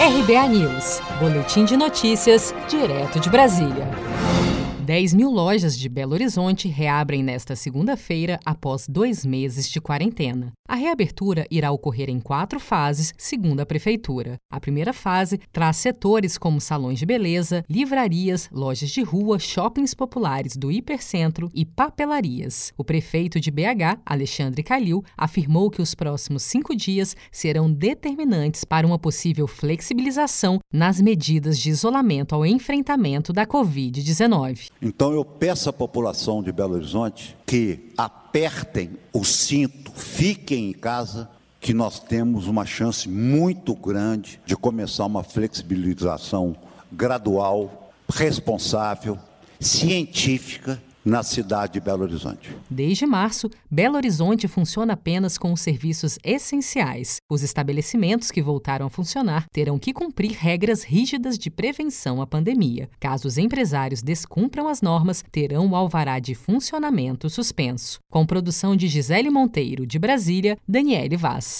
RBA 0.00 0.48
News, 0.48 0.98
Boletim 1.18 1.66
de 1.66 1.76
Notícias, 1.76 2.54
direto 2.70 3.20
de 3.20 3.28
Brasília. 3.28 3.86
10 4.82 5.12
mil 5.12 5.30
lojas 5.30 5.78
de 5.78 5.90
Belo 5.90 6.14
Horizonte 6.14 6.68
reabrem 6.68 7.22
nesta 7.22 7.54
segunda-feira 7.54 8.40
após 8.42 8.88
dois 8.88 9.26
meses 9.26 9.68
de 9.68 9.78
quarentena. 9.78 10.54
A 10.70 10.76
reabertura 10.76 11.48
irá 11.50 11.72
ocorrer 11.72 12.08
em 12.08 12.20
quatro 12.20 12.60
fases, 12.60 13.12
segundo 13.18 13.58
a 13.58 13.66
Prefeitura. 13.66 14.38
A 14.48 14.60
primeira 14.60 14.92
fase 14.92 15.40
traz 15.50 15.78
setores 15.78 16.38
como 16.38 16.60
salões 16.60 17.00
de 17.00 17.04
beleza, 17.04 17.64
livrarias, 17.68 18.48
lojas 18.52 18.88
de 18.90 19.02
rua, 19.02 19.40
shoppings 19.40 19.94
populares 19.94 20.56
do 20.56 20.70
hipercentro 20.70 21.50
e 21.52 21.66
papelarias. 21.66 22.72
O 22.78 22.84
prefeito 22.84 23.40
de 23.40 23.50
BH, 23.50 23.98
Alexandre 24.06 24.62
Calil, 24.62 25.02
afirmou 25.18 25.72
que 25.72 25.82
os 25.82 25.92
próximos 25.92 26.44
cinco 26.44 26.72
dias 26.76 27.16
serão 27.32 27.68
determinantes 27.68 28.62
para 28.62 28.86
uma 28.86 28.96
possível 28.96 29.48
flexibilização 29.48 30.60
nas 30.72 31.00
medidas 31.00 31.58
de 31.58 31.68
isolamento 31.68 32.32
ao 32.32 32.46
enfrentamento 32.46 33.32
da 33.32 33.44
Covid-19. 33.44 34.70
Então 34.80 35.12
eu 35.12 35.24
peço 35.24 35.68
à 35.68 35.72
população 35.72 36.40
de 36.44 36.52
Belo 36.52 36.74
Horizonte 36.74 37.36
que 37.44 37.90
apertem 38.30 38.92
o 39.12 39.24
cinto, 39.24 39.90
fiquem 39.90 40.70
em 40.70 40.72
casa, 40.72 41.28
que 41.58 41.74
nós 41.74 41.98
temos 41.98 42.46
uma 42.46 42.64
chance 42.64 43.08
muito 43.08 43.74
grande 43.74 44.40
de 44.46 44.56
começar 44.56 45.04
uma 45.04 45.24
flexibilização 45.24 46.54
gradual, 46.92 47.92
responsável, 48.08 49.18
científica 49.58 50.80
na 51.04 51.22
cidade 51.22 51.74
de 51.74 51.80
Belo 51.80 52.02
Horizonte. 52.02 52.56
Desde 52.70 53.06
março, 53.06 53.50
Belo 53.70 53.96
Horizonte 53.96 54.46
funciona 54.46 54.92
apenas 54.92 55.38
com 55.38 55.52
os 55.52 55.60
serviços 55.60 56.18
essenciais. 56.22 57.18
Os 57.28 57.42
estabelecimentos 57.42 58.30
que 58.30 58.42
voltaram 58.42 58.86
a 58.86 58.90
funcionar 58.90 59.46
terão 59.52 59.78
que 59.78 59.92
cumprir 59.92 60.32
regras 60.32 60.82
rígidas 60.82 61.38
de 61.38 61.50
prevenção 61.50 62.20
à 62.20 62.26
pandemia. 62.26 62.88
Caso 62.98 63.28
os 63.28 63.38
empresários 63.38 64.02
descumpram 64.02 64.68
as 64.68 64.82
normas, 64.82 65.24
terão 65.30 65.68
o 65.68 65.76
alvará 65.76 66.18
de 66.18 66.34
funcionamento 66.34 67.28
suspenso. 67.30 67.98
Com 68.10 68.26
produção 68.26 68.76
de 68.76 68.88
Gisele 68.88 69.30
Monteiro, 69.30 69.86
de 69.86 69.98
Brasília, 69.98 70.56
Daniele 70.68 71.16
Vaz. 71.16 71.58